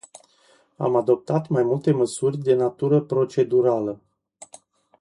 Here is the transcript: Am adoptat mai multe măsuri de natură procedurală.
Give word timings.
Am 0.77 0.95
adoptat 0.95 1.47
mai 1.47 1.63
multe 1.63 1.91
măsuri 1.91 2.37
de 2.37 2.53
natură 2.53 3.01
procedurală. 3.01 3.99